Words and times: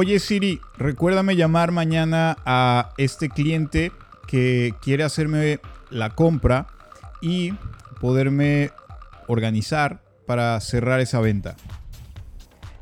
Oye 0.00 0.20
Siri, 0.20 0.60
recuérdame 0.76 1.34
llamar 1.34 1.72
mañana 1.72 2.36
a 2.46 2.92
este 2.98 3.28
cliente 3.28 3.90
que 4.28 4.72
quiere 4.80 5.02
hacerme 5.02 5.58
la 5.90 6.10
compra 6.10 6.68
y 7.20 7.50
poderme 8.00 8.70
organizar 9.26 10.00
para 10.24 10.60
cerrar 10.60 11.00
esa 11.00 11.18
venta. 11.18 11.56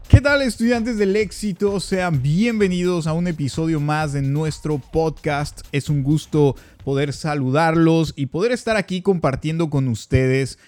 ¿Qué 0.08 0.20
tal 0.20 0.42
estudiantes 0.42 0.98
del 0.98 1.16
éxito? 1.16 1.80
Sean 1.80 2.20
bienvenidos 2.20 3.06
a 3.06 3.14
un 3.14 3.28
episodio 3.28 3.80
más 3.80 4.12
de 4.12 4.20
nuestro 4.20 4.76
podcast. 4.78 5.62
Es 5.72 5.88
un 5.88 6.02
gusto 6.02 6.54
poder 6.84 7.14
saludarlos 7.14 8.12
y 8.14 8.26
poder 8.26 8.52
estar 8.52 8.76
aquí 8.76 9.00
compartiendo 9.00 9.70
con 9.70 9.88
ustedes. 9.88 10.58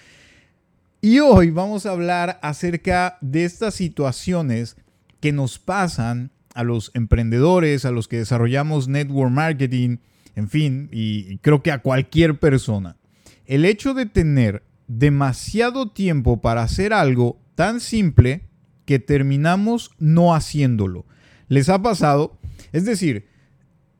Y 0.99 1.19
hoy 1.19 1.51
vamos 1.51 1.85
a 1.85 1.91
hablar 1.91 2.39
acerca 2.41 3.19
de 3.21 3.45
estas 3.45 3.75
situaciones 3.75 4.77
que 5.19 5.31
nos 5.31 5.59
pasan 5.59 6.31
a 6.53 6.63
los 6.63 6.91
emprendedores, 6.93 7.85
a 7.85 7.91
los 7.91 8.07
que 8.07 8.17
desarrollamos 8.17 8.87
network 8.87 9.31
marketing, 9.31 9.97
en 10.35 10.49
fin, 10.49 10.89
y 10.91 11.37
creo 11.39 11.63
que 11.63 11.71
a 11.71 11.81
cualquier 11.81 12.39
persona. 12.39 12.97
El 13.45 13.65
hecho 13.65 13.93
de 13.93 14.05
tener 14.05 14.63
demasiado 14.87 15.91
tiempo 15.91 16.41
para 16.41 16.63
hacer 16.63 16.93
algo 16.93 17.39
tan 17.55 17.79
simple 17.79 18.49
que 18.85 18.99
terminamos 18.99 19.91
no 19.99 20.33
haciéndolo. 20.33 21.05
¿Les 21.47 21.69
ha 21.69 21.81
pasado? 21.81 22.39
Es 22.71 22.85
decir, 22.85 23.27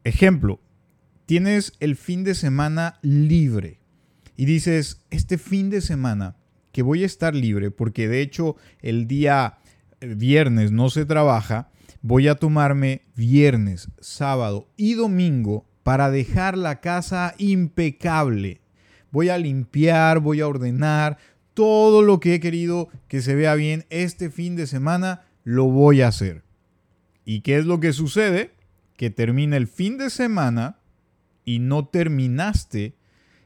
ejemplo, 0.04 0.60
tienes 1.28 1.74
el 1.80 1.96
fin 1.96 2.24
de 2.24 2.34
semana 2.34 2.98
libre 3.02 3.80
y 4.36 4.46
dices, 4.46 5.06
este 5.12 5.38
fin 5.38 5.70
de 5.70 5.82
semana 5.82 6.38
que 6.72 6.82
voy 6.82 7.04
a 7.04 7.06
estar 7.06 7.36
libre, 7.36 7.70
porque 7.70 8.08
de 8.08 8.22
hecho 8.22 8.56
el 8.82 9.08
día 9.08 9.60
eh, 10.02 10.16
viernes 10.16 10.72
no 10.72 10.90
se 10.90 11.06
trabaja, 11.06 11.70
voy 12.02 12.28
a 12.28 12.36
tomarme 12.36 13.02
viernes, 13.16 13.90
sábado 14.00 14.70
y 14.78 14.94
domingo 14.94 15.66
para 15.84 16.12
dejar 16.12 16.58
la 16.58 16.80
casa 16.82 17.36
impecable. 17.38 18.62
Voy 19.12 19.30
a 19.30 19.38
limpiar, 19.38 20.20
voy 20.20 20.42
a 20.42 20.48
ordenar, 20.48 21.18
todo 21.54 22.02
lo 22.02 22.20
que 22.20 22.36
he 22.36 22.40
querido 22.40 22.90
que 23.08 23.22
se 23.22 23.36
vea 23.36 23.56
bien 23.56 23.86
este 23.90 24.30
fin 24.30 24.56
de 24.56 24.68
semana, 24.68 25.26
lo 25.44 25.66
voy 25.66 26.02
a 26.02 26.08
hacer. 26.08 26.44
¿Y 27.26 27.42
qué 27.42 27.58
es 27.58 27.66
lo 27.66 27.80
que 27.80 27.92
sucede? 27.92 28.52
Que 28.96 29.10
termina 29.10 29.58
el 29.58 29.68
fin 29.68 29.98
de 29.98 30.10
semana 30.10 30.80
y 31.44 31.60
no 31.60 31.88
terminaste 31.88 32.96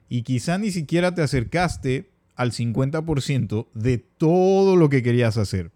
y 0.09 0.23
quizá 0.23 0.57
ni 0.57 0.71
siquiera 0.71 1.15
te 1.15 1.21
acercaste 1.21 2.11
al 2.35 2.51
50% 2.51 3.67
de 3.73 3.97
todo 3.97 4.75
lo 4.75 4.89
que 4.89 5.01
querías 5.01 5.37
hacer. 5.37 5.71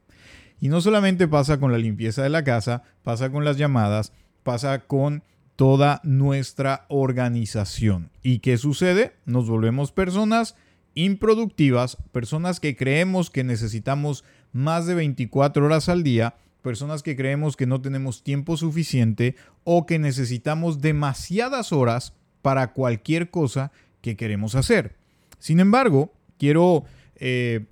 Y 0.60 0.70
no 0.70 0.82
solamente 0.82 1.28
pasa 1.28 1.60
con 1.60 1.72
la 1.72 1.78
limpieza 1.78 2.24
de 2.24 2.30
la 2.30 2.44
casa, 2.44 2.84
pasa 3.04 3.32
con 3.32 3.46
las 3.46 3.58
llamadas, 3.58 4.14
pasa 4.44 4.80
con 4.80 5.24
toda 5.56 6.02
nuestra 6.04 6.86
organización. 6.88 8.12
¿Y 8.24 8.40
qué 8.40 8.58
sucede? 8.58 9.14
Nos 9.26 9.50
volvemos 9.50 9.92
personas 9.92 10.56
improductivas, 10.94 11.98
personas 12.12 12.60
que 12.60 12.76
creemos 12.76 13.30
que 13.30 13.44
necesitamos 13.44 14.24
más 14.52 14.88
de 14.88 14.96
24 14.96 15.66
horas 15.66 15.90
al 15.90 16.04
día, 16.04 16.36
personas 16.64 17.04
que 17.04 17.16
creemos 17.16 17.56
que 17.56 17.68
no 17.68 17.82
tenemos 17.82 18.24
tiempo 18.24 18.58
suficiente 18.58 19.36
o 19.64 19.86
que 19.86 20.00
necesitamos 20.00 20.82
demasiadas 20.82 21.72
horas 21.72 22.14
para 22.42 22.74
cualquier 22.74 23.30
cosa 23.30 23.72
que 24.02 24.16
queremos 24.16 24.56
hacer. 24.56 24.96
Sin 25.40 25.60
embargo, 25.60 26.14
quiero 26.38 26.86
eh, 27.16 27.66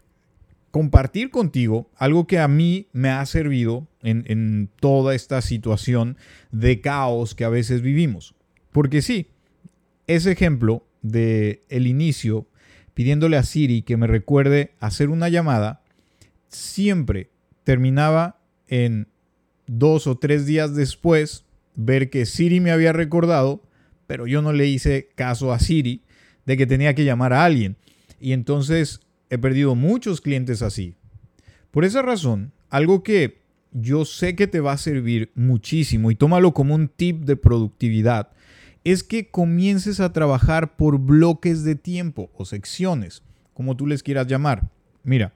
compartir 0.76 1.30
contigo 1.30 1.90
algo 1.95 2.28
que 2.28 2.38
a 2.38 2.50
mí 2.50 2.90
me 2.92 3.08
ha 3.08 3.26
servido 3.26 3.88
en, 4.04 4.26
en 4.28 4.70
toda 4.81 5.16
esta 5.16 5.41
situación 5.41 6.18
de 6.52 6.81
caos 6.81 7.34
que 7.34 7.46
a 7.46 7.50
veces 7.50 7.81
vivimos. 7.81 8.36
Porque 8.74 9.02
sí, 9.02 9.28
ese 10.06 10.34
ejemplo 10.34 10.86
de 11.02 11.63
el 11.69 11.88
inicio 11.88 12.46
pidiéndole 12.94 13.38
a 13.38 13.44
Siri 13.44 13.84
que 13.84 13.96
me 13.96 14.06
recuerde 14.06 14.74
hacer 14.81 15.08
una 15.08 15.30
llamada, 15.30 15.81
siempre 16.50 17.30
terminaba 17.63 18.42
en 18.68 19.07
dos 19.68 20.07
o 20.07 20.18
tres 20.18 20.46
días 20.46 20.75
después 20.75 21.46
ver 21.75 22.09
que 22.09 22.25
Siri 22.25 22.59
me 22.59 22.72
había 22.72 22.92
recordado, 22.92 23.63
pero 24.07 24.28
yo 24.28 24.42
no 24.42 24.52
le 24.52 24.68
hice 24.68 25.07
caso 25.16 25.53
a 25.53 25.59
Siri 25.59 26.02
de 26.46 26.57
que 26.57 26.68
tenía 26.68 26.96
que 26.96 27.06
llamar 27.06 27.31
a 27.31 27.46
alguien. 27.46 27.78
Y 28.19 28.34
entonces 28.34 29.00
he 29.30 29.38
perdido 29.38 29.75
muchos 29.75 30.22
clientes 30.22 30.62
así. 30.62 30.96
Por 31.72 31.86
esa 31.86 32.02
razón, 32.02 32.52
algo 32.69 33.03
que 33.03 33.41
yo 33.72 34.06
sé 34.06 34.36
que 34.36 34.47
te 34.47 34.62
va 34.62 34.72
a 34.72 34.78
servir 34.78 35.31
muchísimo 35.36 36.09
y 36.09 36.16
tómalo 36.16 36.53
como 36.53 36.75
un 36.75 36.88
tip 36.88 37.25
de 37.25 37.36
productividad 37.36 38.30
es 38.86 39.03
que 39.03 39.30
comiences 39.30 40.00
a 40.00 40.13
trabajar 40.13 40.78
por 40.78 41.00
bloques 41.00 41.63
de 41.63 41.75
tiempo 41.75 42.30
o 42.36 42.46
secciones, 42.46 43.24
como 43.53 43.75
tú 43.75 43.88
les 43.88 44.03
quieras 44.03 44.28
llamar. 44.28 44.69
Mira, 45.03 45.34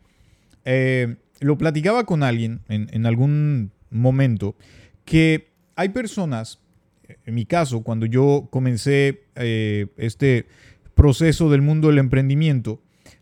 eh, 0.65 1.17
lo 1.41 1.57
platicaba 1.57 2.05
con 2.05 2.21
alguien 2.21 2.61
en, 2.69 3.05
algún 3.05 3.71
momento 3.89 4.55
que 5.03 5.49
hay 5.75 5.89
personas, 5.89 6.59
en 7.25 7.33
mi 7.33 7.45
caso, 7.45 7.81
cuando 7.81 8.05
yo 8.05 8.47
comencé 8.51 9.23
eh, 9.35 9.87
este 9.97 10.45
proceso 10.93 11.49
del 11.49 11.61
mundo 11.61 11.87
del 11.87 11.97
emprendimiento, 11.97 12.81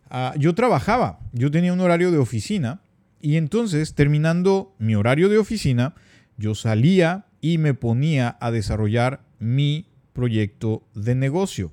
ah, 0.09 0.33
yo 0.37 0.55
trabajaba, 0.55 1.19
yo 1.33 1.51
tenía 1.51 1.73
un 1.73 1.79
horario 1.79 2.11
de 2.11 2.17
oficina 2.17 2.81
y 3.21 3.37
entonces 3.37 3.95
terminando 3.95 4.75
mi 4.79 4.95
horario 4.95 5.29
de 5.29 5.37
oficina, 5.37 5.95
yo 6.37 6.55
salía 6.55 7.25
y 7.41 7.57
me 7.57 7.73
ponía 7.73 8.37
a 8.39 8.51
desarrollar 8.51 9.21
mi 9.39 9.87
proyecto 10.13 10.83
de 10.95 11.15
negocio. 11.15 11.71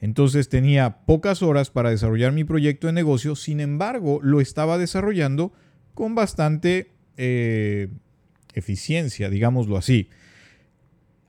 Entonces 0.00 0.48
tenía 0.48 1.04
pocas 1.06 1.42
horas 1.42 1.70
para 1.70 1.90
desarrollar 1.90 2.32
mi 2.32 2.44
proyecto 2.44 2.88
de 2.88 2.92
negocio, 2.92 3.36
sin 3.36 3.60
embargo 3.60 4.18
lo 4.22 4.40
estaba 4.40 4.76
desarrollando 4.76 5.52
con 5.94 6.14
bastante 6.14 6.90
eh, 7.16 7.88
eficiencia, 8.54 9.30
digámoslo 9.30 9.76
así. 9.76 10.08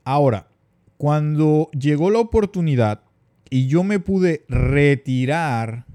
Ahora, 0.04 0.48
cuando 0.96 1.70
llegó 1.78 2.10
la 2.10 2.18
oportunidad 2.18 3.02
y 3.48 3.68
yo 3.68 3.84
me 3.84 4.00
pude 4.00 4.44
retirar 4.48 5.86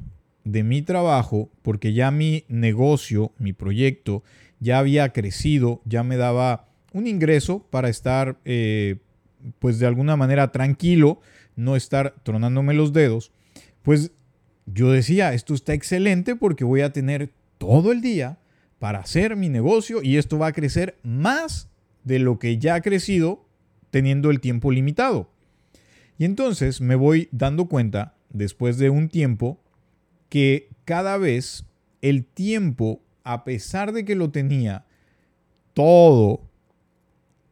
de 0.51 0.63
mi 0.63 0.81
trabajo, 0.81 1.49
porque 1.61 1.93
ya 1.93 2.11
mi 2.11 2.45
negocio, 2.47 3.31
mi 3.37 3.53
proyecto, 3.53 4.23
ya 4.59 4.79
había 4.79 5.09
crecido, 5.13 5.81
ya 5.85 6.03
me 6.03 6.17
daba 6.17 6.67
un 6.91 7.07
ingreso 7.07 7.65
para 7.69 7.89
estar 7.89 8.39
eh, 8.45 8.97
pues 9.59 9.79
de 9.79 9.85
alguna 9.85 10.15
manera 10.15 10.51
tranquilo, 10.51 11.21
no 11.55 11.75
estar 11.75 12.15
tronándome 12.23 12.73
los 12.73 12.93
dedos, 12.93 13.31
pues 13.83 14.11
yo 14.65 14.91
decía, 14.91 15.33
esto 15.33 15.53
está 15.53 15.73
excelente 15.73 16.35
porque 16.35 16.63
voy 16.63 16.81
a 16.81 16.93
tener 16.93 17.31
todo 17.57 17.91
el 17.91 18.01
día 18.01 18.39
para 18.79 18.99
hacer 18.99 19.35
mi 19.35 19.49
negocio 19.49 20.01
y 20.01 20.17
esto 20.17 20.37
va 20.39 20.47
a 20.47 20.53
crecer 20.53 20.97
más 21.03 21.69
de 22.03 22.19
lo 22.19 22.39
que 22.39 22.57
ya 22.57 22.75
ha 22.75 22.81
crecido 22.81 23.45
teniendo 23.91 24.31
el 24.31 24.39
tiempo 24.39 24.71
limitado. 24.71 25.29
Y 26.17 26.25
entonces 26.25 26.81
me 26.81 26.95
voy 26.95 27.29
dando 27.31 27.67
cuenta, 27.67 28.15
después 28.29 28.77
de 28.77 28.89
un 28.89 29.09
tiempo, 29.09 29.59
que 30.29 30.69
cada 30.85 31.17
vez 31.17 31.65
el 32.01 32.25
tiempo, 32.25 33.01
a 33.23 33.43
pesar 33.43 33.91
de 33.91 34.05
que 34.05 34.15
lo 34.15 34.31
tenía 34.31 34.85
todo 35.73 36.41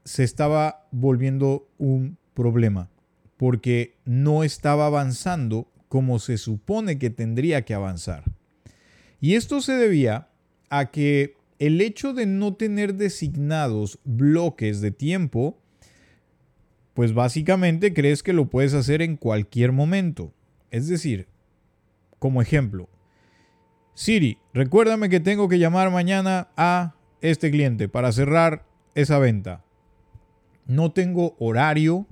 se 0.03 0.23
estaba 0.23 0.87
volviendo 0.91 1.67
un 1.77 2.17
problema 2.33 2.89
porque 3.37 3.95
no 4.03 4.43
estaba 4.43 4.87
avanzando 4.87 5.67
como 5.87 6.19
se 6.19 6.37
supone 6.37 6.97
que 6.97 7.09
tendría 7.09 7.63
que 7.63 7.73
avanzar. 7.73 8.23
Y 9.21 9.35
esto 9.35 9.61
se 9.61 9.73
debía 9.73 10.27
a 10.69 10.91
que 10.91 11.35
el 11.59 11.79
hecho 11.81 12.13
de 12.13 12.25
no 12.25 12.55
tener 12.55 12.95
designados 12.95 13.99
bloques 14.03 14.81
de 14.81 14.91
tiempo, 14.91 15.57
pues 16.93 17.13
básicamente 17.13 17.93
crees 17.93 18.23
que 18.23 18.33
lo 18.33 18.49
puedes 18.49 18.73
hacer 18.73 19.01
en 19.01 19.17
cualquier 19.17 19.71
momento. 19.71 20.33
Es 20.69 20.87
decir, 20.87 21.27
como 22.19 22.41
ejemplo, 22.41 22.89
Siri, 23.93 24.37
recuérdame 24.53 25.09
que 25.09 25.19
tengo 25.19 25.47
que 25.49 25.59
llamar 25.59 25.89
mañana 25.89 26.49
a 26.55 26.95
este 27.21 27.49
cliente 27.49 27.89
para 27.89 28.11
cerrar 28.11 28.65
esa 28.93 29.17
venta 29.17 29.63
no 30.67 30.91
tengo 30.91 31.35
horario, 31.39 32.05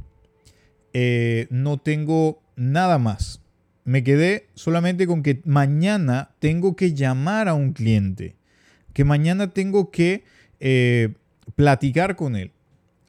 eh, 0.94 1.48
no 1.50 1.78
tengo 1.78 2.42
nada 2.56 2.98
más. 2.98 3.42
Me 3.84 4.04
quedé 4.04 4.48
solamente 4.56 5.06
con 5.06 5.22
que 5.22 5.42
mañana 5.46 6.32
tengo 6.40 6.76
que 6.76 6.94
llamar 6.94 7.48
a 7.48 7.54
un 7.54 7.74
cliente, 7.74 8.36
que 8.94 9.04
mañana 9.04 9.54
tengo 9.54 9.92
que 9.92 10.24
eh, 10.60 11.14
platicar 11.56 12.16
con 12.16 12.36
él. 12.36 12.52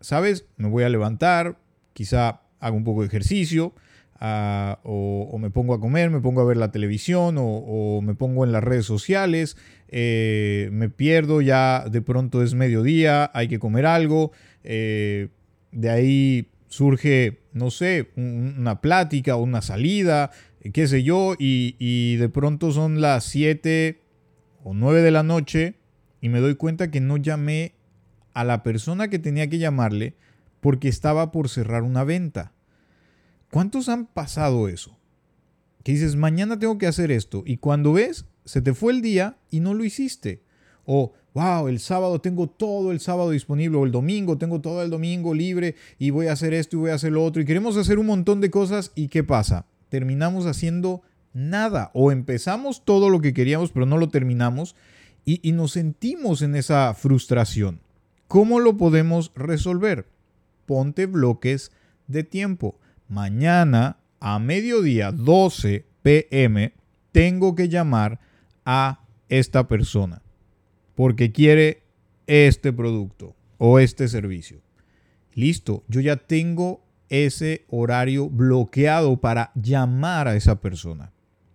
¿Sabes? 0.01 0.45
Me 0.57 0.69
voy 0.69 0.85
a 0.85 0.89
levantar, 0.89 1.59
quizá 1.95 2.43
hago 2.61 2.77
un 2.77 2.85
poco 2.85 3.01
de 3.01 3.07
ejercicio, 3.07 3.73
o, 4.21 5.37
me 5.39 5.51
pongo 5.51 5.75
a 5.75 5.81
comer, 5.81 6.11
me 6.11 6.21
pongo 6.21 6.41
a 6.41 6.45
ver 6.45 6.57
la 6.57 6.71
televisión 6.71 7.37
o, 7.39 8.01
me 8.03 8.15
pongo 8.15 8.45
en 8.45 8.53
las 8.53 8.65
redes 8.65 8.87
sociales, 8.87 9.57
eh, 9.89 10.69
me 10.73 10.89
pierdo, 10.89 11.41
ya 11.41 11.85
de 11.91 12.03
pronto 12.03 12.43
es 12.43 12.55
mediodía, 12.55 13.31
hay 13.35 13.49
que 13.49 13.59
comer 13.59 13.87
algo, 13.87 14.33
eh, 14.65 15.29
de 15.73 15.91
ahí 15.91 16.49
surge, 16.69 17.41
no 17.53 17.71
sé, 17.71 18.11
una 18.17 18.81
plática 18.81 19.37
o 19.37 19.43
una 19.43 19.63
salida, 19.63 20.31
qué 20.73 20.87
sé 20.87 21.03
yo, 21.03 21.35
y, 21.39 21.77
y 21.79 22.17
de 22.17 22.29
pronto 22.29 22.73
son 22.73 23.01
las 23.01 23.25
7 23.25 24.03
o 24.65 24.75
9 24.75 25.03
de 25.03 25.11
la 25.11 25.23
noche 25.23 25.75
y 26.21 26.29
me 26.29 26.41
doy 26.41 26.57
cuenta 26.57 26.91
que 26.91 27.01
no 27.01 27.19
llamé 27.19 27.75
a 28.35 28.45
la 28.45 28.63
persona 28.63 29.09
que 29.09 29.19
tenía 29.19 29.49
que 29.49 29.59
llamarle 29.59 30.17
porque 30.61 30.89
estaba 30.89 31.31
por 31.31 31.49
cerrar 31.49 31.83
una 31.83 32.03
venta. 32.03 32.56
¿Cuántos 33.51 33.89
han 33.89 34.07
pasado 34.07 34.69
eso? 34.69 34.99
Que 35.83 35.93
dices, 35.93 36.17
mañana 36.17 36.59
tengo 36.59 36.79
que 36.79 36.87
hacer 36.87 37.11
esto 37.11 37.43
y 37.47 37.59
cuando 37.59 37.93
ves, 37.93 38.27
se 38.45 38.63
te 38.63 38.75
fue 38.75 38.93
el 38.93 39.03
día 39.03 39.37
y 39.51 39.61
no 39.61 39.75
lo 39.75 39.85
hiciste. 39.85 40.43
O, 40.85 41.13
wow, 41.35 41.69
el 41.69 41.81
sábado 41.81 42.21
tengo 42.21 42.49
todo 42.49 42.93
el 42.93 43.01
sábado 43.01 43.31
disponible, 43.31 43.77
o 43.77 43.85
el 43.85 43.93
domingo 43.93 44.39
tengo 44.39 44.61
todo 44.61 44.83
el 44.83 44.91
domingo 44.91 45.35
libre 45.35 45.75
y 45.99 46.11
voy 46.11 46.29
a 46.29 46.33
hacer 46.33 46.55
esto 46.55 46.77
y 46.77 46.81
voy 46.81 46.91
a 46.91 46.95
hacer 46.95 47.13
lo 47.13 47.25
otro. 47.25 47.43
Y 47.43 47.45
queremos 47.45 47.77
hacer 47.77 47.99
un 47.99 48.07
montón 48.07 48.41
de 48.41 48.51
cosas 48.51 48.93
y 48.95 49.09
¿qué 49.09 49.25
pasa? 49.25 49.67
Terminamos 49.89 50.47
haciendo 50.47 51.03
nada 51.35 51.91
o 51.93 52.13
empezamos 52.13 52.85
todo 52.85 53.11
lo 53.11 53.21
que 53.21 53.35
queríamos 53.35 53.71
pero 53.71 53.85
no 53.85 53.99
lo 53.99 54.09
terminamos 54.09 54.75
y, 55.29 55.53
nos 55.53 55.73
sentimos 55.73 56.41
en 56.41 56.55
esa 56.55 56.95
frustración. 56.95 57.81
¿Cómo 58.29 58.61
lo 58.61 58.77
podemos 58.77 59.33
resolver? 59.35 60.07
Ponte 60.67 61.07
bloques 61.07 61.73
de 62.07 62.23
tiempo 62.23 62.79
mañana 63.09 63.99
a 64.21 64.39
mediodía 64.39 65.13
12 65.13 65.85
pm 66.03 66.73
tengo 67.13 67.55
que 67.55 67.69
llamar 67.69 68.21
a 68.65 69.01
esta 69.29 69.69
persona 69.69 70.23
porque 70.95 71.33
quiere 71.33 71.83
este 72.27 72.73
producto 72.73 73.37
o 73.59 73.79
este 73.79 74.09
servicio. 74.09 74.61
Listo, 75.35 75.85
yo 75.89 76.01
ya 76.01 76.17
tengo 76.17 76.83
ese 77.09 77.65
horario 77.69 78.29
bloqueado 78.29 79.19
para 79.19 79.53
llamar 79.55 80.29
a 80.29 80.37
esa 80.37 80.61
persona. 80.61 81.13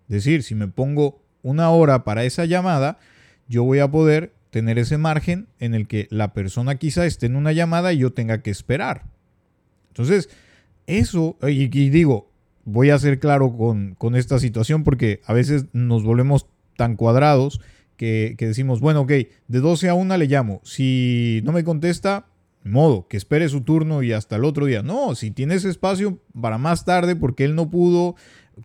Es 0.07 0.15
decir, 0.15 0.43
si 0.43 0.55
me 0.55 0.67
pongo 0.67 1.21
una 1.41 1.69
hora 1.71 2.03
para 2.03 2.23
esa 2.23 2.45
llamada, 2.45 2.99
yo 3.47 3.63
voy 3.63 3.79
a 3.79 3.89
poder 3.89 4.33
tener 4.51 4.77
ese 4.77 4.97
margen 4.97 5.47
en 5.59 5.73
el 5.73 5.87
que 5.87 6.07
la 6.11 6.33
persona 6.33 6.75
quizá 6.75 7.05
esté 7.05 7.25
en 7.25 7.35
una 7.35 7.53
llamada 7.53 7.93
y 7.93 7.99
yo 7.99 8.13
tenga 8.13 8.41
que 8.41 8.51
esperar. 8.51 9.05
Entonces, 9.89 10.29
eso, 10.87 11.37
y, 11.47 11.67
digo, 11.67 12.29
voy 12.65 12.89
a 12.89 12.99
ser 12.99 13.19
claro 13.19 13.55
con, 13.55 14.15
esta 14.15 14.39
situación 14.39 14.83
porque 14.83 15.21
a 15.25 15.33
veces 15.33 15.65
nos 15.73 16.03
volvemos 16.03 16.47
tan 16.77 16.95
cuadrados 16.95 17.61
que, 17.97 18.35
decimos, 18.39 18.79
bueno, 18.79 19.01
ok, 19.01 19.11
de 19.47 19.59
12 19.59 19.89
a 19.89 19.93
1 19.93 20.17
le 20.17 20.27
llamo. 20.27 20.61
Si 20.63 21.41
no 21.43 21.51
me 21.51 21.63
contesta, 21.63 22.25
modo, 22.63 23.07
que 23.07 23.17
espere 23.17 23.47
su 23.49 23.61
turno 23.61 24.03
y 24.03 24.11
hasta 24.11 24.37
el 24.37 24.45
otro 24.45 24.65
día. 24.65 24.81
No, 24.81 25.15
si 25.15 25.31
tienes 25.31 25.65
espacio 25.65 26.19
para 26.39 26.57
más 26.57 26.85
tarde 26.85 27.15
porque 27.15 27.45
él 27.45 27.55
no 27.55 27.69
pudo, 27.69 28.15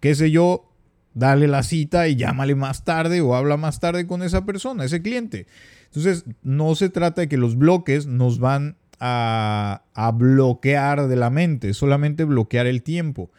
qué 0.01 0.15
sé 0.15 0.31
yo, 0.31 0.73
dale 1.15 1.49
la 1.49 1.63
cita 1.63 2.09
y 2.09 2.17
llámale 2.17 2.55
más 2.55 2.85
tarde 2.85 3.21
o 3.21 3.35
habla 3.35 3.57
más 3.57 3.81
tarde 3.81 4.07
con 4.07 4.23
esa 4.23 4.45
persona, 4.45 4.85
ese 4.85 5.03
cliente. 5.03 5.47
Entonces, 5.87 6.25
no 6.43 6.75
se 6.75 6.89
trata 6.91 7.23
de 7.23 7.29
que 7.29 7.39
los 7.39 7.57
bloques 7.57 8.07
nos 8.07 8.39
van 8.39 8.77
a, 9.01 9.83
bloquear 10.15 11.09
de 11.09 11.17
la 11.17 11.31
mente, 11.31 11.75
solamente 11.75 12.25
bloquear 12.25 12.67
el 12.67 12.83
tiempo. 12.83 13.31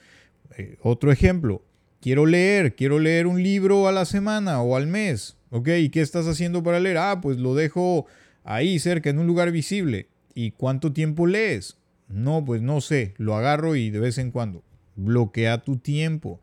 Eh, 0.58 0.78
otro 0.82 1.12
ejemplo, 1.12 1.62
quiero 2.02 2.26
leer, 2.26 2.76
quiero 2.76 3.00
leer 3.00 3.28
un 3.28 3.42
libro 3.42 3.88
a 3.88 3.92
la 3.92 4.06
semana 4.06 4.62
o 4.62 4.76
al 4.76 4.88
mes. 4.88 5.38
¿Ok? 5.50 5.70
¿Y 5.80 5.90
qué 5.90 6.02
estás 6.02 6.28
haciendo 6.28 6.62
para 6.62 6.80
leer? 6.80 6.98
Ah, 6.98 7.22
pues 7.22 7.38
lo 7.38 7.56
dejo 7.56 8.06
ahí 8.44 8.80
cerca, 8.80 9.10
en 9.10 9.20
un 9.20 9.28
lugar 9.28 9.52
visible. 9.52 10.08
¿Y 10.34 10.52
cuánto 10.52 10.92
tiempo 10.92 11.26
lees? 11.26 11.78
No, 12.10 12.44
pues 12.44 12.62
no 12.62 12.82
sé, 12.82 13.14
lo 13.18 13.36
agarro 13.36 13.76
y 13.76 13.90
de 13.90 14.00
vez 14.00 14.18
en 14.18 14.32
cuando. 14.32 14.64
Bloquea 14.96 15.60
tu 15.60 15.78
tiempo. 15.78 16.42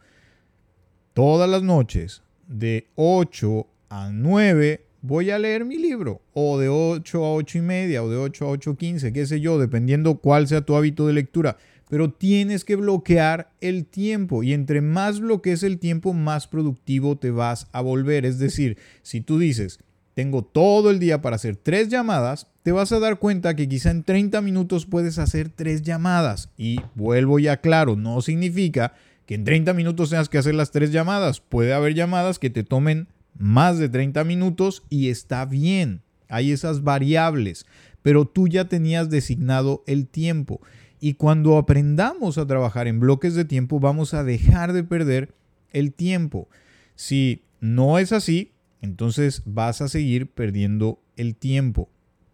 Todas 1.12 1.48
las 1.48 1.62
noches, 1.62 2.22
de 2.48 2.88
8 2.96 3.66
a 3.88 4.10
9, 4.10 4.84
voy 5.06 5.30
a 5.30 5.38
leer 5.38 5.66
mi 5.66 5.76
libro, 5.76 6.22
o 6.32 6.58
de 6.58 6.70
8 6.70 7.24
a 7.24 7.34
8 7.34 7.58
y 7.58 7.60
media, 7.60 8.02
o 8.02 8.08
de 8.08 8.16
8 8.16 8.46
a 8.46 8.48
8 8.48 8.76
15, 8.76 9.12
qué 9.12 9.26
sé 9.26 9.38
yo, 9.38 9.58
dependiendo 9.58 10.16
cuál 10.16 10.48
sea 10.48 10.62
tu 10.62 10.74
hábito 10.76 11.06
de 11.06 11.12
lectura. 11.12 11.58
Pero 11.90 12.10
tienes 12.10 12.64
que 12.64 12.76
bloquear 12.76 13.50
el 13.60 13.84
tiempo 13.84 14.42
y 14.42 14.54
entre 14.54 14.80
más 14.80 15.20
bloquees 15.20 15.62
el 15.62 15.78
tiempo, 15.78 16.14
más 16.14 16.48
productivo 16.48 17.18
te 17.18 17.30
vas 17.30 17.68
a 17.72 17.82
volver. 17.82 18.24
Es 18.24 18.38
decir, 18.38 18.78
si 19.02 19.20
tú 19.20 19.38
dices, 19.38 19.78
tengo 20.14 20.42
todo 20.42 20.90
el 20.90 20.98
día 20.98 21.20
para 21.20 21.36
hacer 21.36 21.56
tres 21.56 21.90
llamadas, 21.90 22.46
te 22.62 22.72
vas 22.72 22.90
a 22.92 22.98
dar 22.98 23.18
cuenta 23.18 23.54
que 23.54 23.68
quizá 23.68 23.90
en 23.90 24.04
30 24.04 24.40
minutos 24.40 24.86
puedes 24.86 25.18
hacer 25.18 25.50
tres 25.50 25.82
llamadas. 25.82 26.48
Y 26.56 26.80
vuelvo 26.94 27.38
ya 27.38 27.58
claro, 27.58 27.94
no 27.94 28.22
significa 28.22 28.94
que 29.26 29.34
en 29.34 29.44
30 29.44 29.74
minutos 29.74 30.08
tengas 30.08 30.30
que 30.30 30.38
hacer 30.38 30.54
las 30.54 30.70
tres 30.70 30.92
llamadas. 30.92 31.40
Puede 31.40 31.74
haber 31.74 31.92
llamadas 31.92 32.38
que 32.38 32.48
te 32.48 32.64
tomen 32.64 33.06
más 33.38 33.78
de 33.78 33.88
30 33.88 34.24
minutos 34.24 34.84
y 34.88 35.08
está 35.08 35.44
bien. 35.44 36.02
Hay 36.28 36.52
esas 36.52 36.82
variables, 36.82 37.66
pero 38.02 38.24
tú 38.26 38.48
ya 38.48 38.68
tenías 38.68 39.10
designado 39.10 39.82
el 39.86 40.06
tiempo. 40.06 40.60
Y 41.00 41.14
cuando 41.14 41.58
aprendamos 41.58 42.38
a 42.38 42.46
trabajar 42.46 42.88
en 42.88 43.00
bloques 43.00 43.34
de 43.34 43.44
tiempo, 43.44 43.80
vamos 43.80 44.14
a 44.14 44.24
dejar 44.24 44.72
de 44.72 44.84
perder 44.84 45.34
el 45.72 45.92
tiempo. 45.92 46.48
Si 46.94 47.42
no 47.60 47.98
es 47.98 48.12
así, 48.12 48.52
entonces 48.80 49.42
vas 49.44 49.80
a 49.80 49.88
seguir 49.88 50.30
perdiendo 50.30 51.02
el 51.16 51.34
tiempo. 51.34 51.90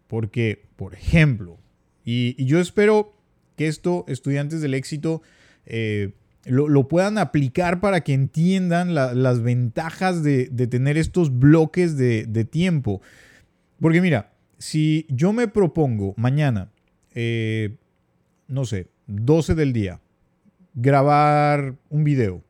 Porque, 0.07 0.65
por 0.75 0.93
ejemplo, 0.93 1.57
y, 2.03 2.43
yo 2.43 2.59
espero 2.59 3.13
que 3.55 3.67
esto, 3.67 4.05
estudiantes 4.07 4.61
del 4.61 4.73
éxito, 4.73 5.21
eh, 5.65 6.13
lo, 6.45 6.87
puedan 6.87 7.17
aplicar 7.17 7.79
para 7.79 8.01
que 8.01 8.13
entiendan 8.13 8.95
las 8.95 9.41
ventajas 9.41 10.23
de, 10.23 10.47
tener 10.69 10.97
estos 10.97 11.37
bloques 11.37 11.97
de, 11.97 12.45
tiempo. 12.45 13.01
Porque 13.79 14.01
mira, 14.01 14.31
si 14.57 15.05
yo 15.09 15.33
me 15.33 15.47
propongo 15.47 16.13
mañana, 16.17 16.71
eh, 17.13 17.75
no 18.47 18.65
sé, 18.65 18.87
12 19.07 19.55
del 19.55 19.73
día, 19.73 19.99
grabar 20.73 21.75
un 21.89 22.03
video, 22.03 22.43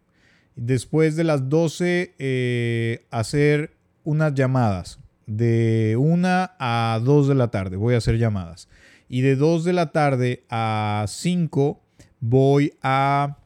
después 0.55 1.15
de 1.15 1.23
las 1.23 1.49
12 1.49 2.15
eh, 2.17 3.05
hacer 3.09 3.73
unas 4.03 4.33
llamadas, 4.33 4.99
de 5.27 5.95
1 5.97 6.27
a 6.27 6.99
2 7.01 7.27
de 7.29 7.35
la 7.35 7.49
tarde 7.49 7.77
voy 7.77 7.93
a 7.93 7.97
hacer 7.97 8.17
llamadas, 8.17 8.67
y 9.07 9.21
de 9.21 9.35
2 9.35 9.63
de 9.63 9.73
la 9.73 9.91
tarde 9.91 10.43
a 10.49 11.05
5 11.07 11.81
voy 12.19 12.73
a 12.81 13.37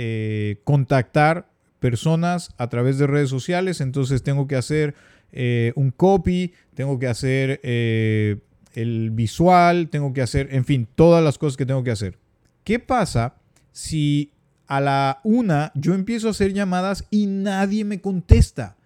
eh, 0.00 0.60
contactar 0.62 1.50
personas 1.80 2.54
a 2.56 2.68
través 2.68 2.98
de 2.98 3.08
redes 3.08 3.28
sociales, 3.30 3.80
entonces 3.80 4.22
tengo 4.22 4.46
que 4.46 4.54
hacer 4.54 4.94
eh, 5.32 5.72
un 5.74 5.90
copy, 5.90 6.52
tengo 6.74 7.00
que 7.00 7.08
hacer 7.08 7.58
eh, 7.64 8.36
el 8.74 9.10
visual, 9.10 9.88
tengo 9.90 10.12
que 10.12 10.22
hacer, 10.22 10.54
en 10.54 10.64
fin, 10.64 10.86
todas 10.94 11.24
las 11.24 11.36
cosas 11.36 11.56
que 11.56 11.66
tengo 11.66 11.82
que 11.82 11.90
hacer. 11.90 12.16
¿Qué 12.62 12.78
pasa 12.78 13.38
si 13.72 14.30
a 14.68 14.80
la 14.80 15.18
una 15.24 15.72
yo 15.74 15.94
empiezo 15.94 16.28
a 16.28 16.30
hacer 16.30 16.52
llamadas 16.52 17.04
y 17.10 17.26
nadie 17.26 17.84
me 17.84 18.00
contesta? 18.00 18.76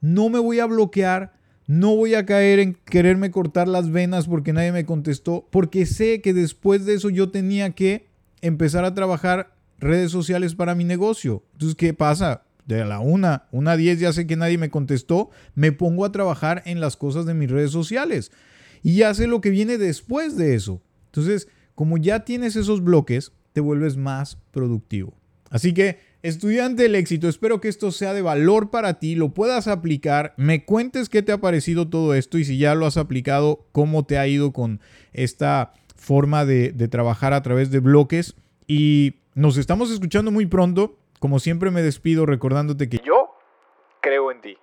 No 0.00 0.28
me 0.28 0.38
voy 0.38 0.60
a 0.60 0.66
bloquear, 0.66 1.32
no 1.66 1.96
voy 1.96 2.14
a 2.14 2.26
caer 2.26 2.60
en 2.60 2.74
quererme 2.74 3.32
cortar 3.32 3.66
las 3.66 3.90
venas 3.90 4.28
porque 4.28 4.52
nadie 4.52 4.70
me 4.70 4.86
contestó, 4.86 5.48
porque 5.50 5.84
sé 5.84 6.20
que 6.20 6.32
después 6.32 6.86
de 6.86 6.94
eso 6.94 7.10
yo 7.10 7.30
tenía 7.30 7.70
que 7.70 8.06
empezar 8.40 8.84
a 8.84 8.94
trabajar 8.94 9.53
redes 9.78 10.10
sociales 10.10 10.54
para 10.54 10.74
mi 10.74 10.84
negocio. 10.84 11.44
Entonces, 11.52 11.76
¿qué 11.76 11.94
pasa? 11.94 12.42
De 12.66 12.84
la 12.84 13.00
una, 13.00 13.44
una 13.52 13.76
diez 13.76 14.00
ya 14.00 14.12
sé 14.12 14.26
que 14.26 14.36
nadie 14.36 14.56
me 14.56 14.70
contestó, 14.70 15.30
me 15.54 15.72
pongo 15.72 16.04
a 16.04 16.12
trabajar 16.12 16.62
en 16.64 16.80
las 16.80 16.96
cosas 16.96 17.26
de 17.26 17.34
mis 17.34 17.50
redes 17.50 17.70
sociales. 17.70 18.32
Y 18.82 18.96
ya 18.96 19.12
sé 19.14 19.26
lo 19.26 19.40
que 19.40 19.50
viene 19.50 19.76
después 19.78 20.36
de 20.36 20.54
eso. 20.54 20.80
Entonces, 21.06 21.48
como 21.74 21.98
ya 21.98 22.24
tienes 22.24 22.56
esos 22.56 22.82
bloques, 22.82 23.32
te 23.52 23.60
vuelves 23.60 23.96
más 23.96 24.38
productivo. 24.50 25.14
Así 25.50 25.74
que, 25.74 25.98
estudiante 26.22 26.84
del 26.84 26.94
éxito, 26.94 27.28
espero 27.28 27.60
que 27.60 27.68
esto 27.68 27.92
sea 27.92 28.14
de 28.14 28.22
valor 28.22 28.70
para 28.70 28.98
ti, 28.98 29.14
lo 29.14 29.34
puedas 29.34 29.68
aplicar, 29.68 30.34
me 30.36 30.64
cuentes 30.64 31.08
qué 31.08 31.22
te 31.22 31.32
ha 31.32 31.40
parecido 31.40 31.88
todo 31.88 32.14
esto 32.14 32.38
y 32.38 32.44
si 32.44 32.58
ya 32.58 32.74
lo 32.74 32.86
has 32.86 32.96
aplicado, 32.96 33.66
cómo 33.72 34.04
te 34.04 34.18
ha 34.18 34.26
ido 34.26 34.52
con 34.52 34.80
esta 35.12 35.74
forma 35.94 36.44
de 36.44 36.88
trabajar 36.88 37.32
a 37.34 37.42
través 37.42 37.70
de 37.70 37.80
bloques. 37.80 38.34
Y 38.66 39.16
nos 39.36 39.56
estamos 39.56 39.90
escuchando 39.90 40.30
muy 40.30 40.46
pronto. 40.46 40.96
Como 41.18 41.40
siempre 41.40 41.72
me 41.72 41.82
despido 41.82 42.24
recordándote 42.24 42.88
que 42.88 43.00
yo 43.04 43.30
creo 44.00 44.30
en 44.30 44.40
ti. 44.40 44.56